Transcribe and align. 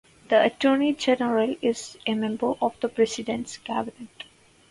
The 0.29 0.43
Attorney 0.45 0.93
General 0.93 1.55
is 1.61 1.95
a 2.07 2.15
member 2.15 2.55
of 2.59 2.73
the 2.79 2.89
President's 2.89 3.57
Cabinet. 3.57 4.23